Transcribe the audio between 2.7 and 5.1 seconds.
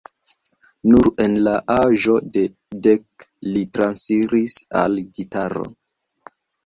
dek li transiris al